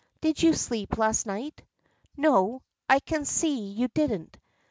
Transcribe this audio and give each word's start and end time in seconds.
Did 0.19 0.41
you 0.41 0.55
sleep 0.55 0.97
last 0.97 1.27
night? 1.27 1.61
No. 2.17 2.63
I 2.89 3.01
can 3.01 3.23
see 3.23 3.67
you 3.69 3.87
didn't. 3.89 4.35